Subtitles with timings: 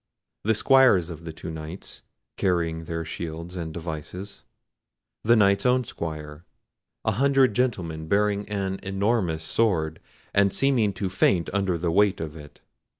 [0.43, 2.01] The squires of the two Knights,
[2.35, 4.45] carrying their shields and devices.
[5.23, 6.43] The Knight's own squire.
[7.05, 9.99] A hundred gentlemen bearing an enormous sword,
[10.33, 12.61] and seeming to faint under the weight of it.